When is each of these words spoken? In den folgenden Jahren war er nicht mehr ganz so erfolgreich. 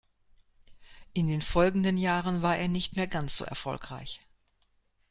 In 1.13 1.27
den 1.27 1.43
folgenden 1.43 1.95
Jahren 1.95 2.41
war 2.41 2.57
er 2.57 2.67
nicht 2.69 2.95
mehr 2.95 3.05
ganz 3.05 3.37
so 3.37 3.45
erfolgreich. 3.45 4.25